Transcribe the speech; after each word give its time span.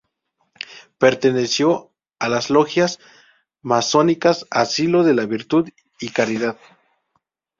Perteneció 0.97 1.91
a 2.17 2.27
las 2.27 2.49
logias 2.49 2.97
masónicas 3.61 4.47
"Asilo 4.49 5.03
de 5.03 5.13
la 5.13 5.27
virtud" 5.27 5.69
y 5.99 6.09
"Caridad". 6.09 6.57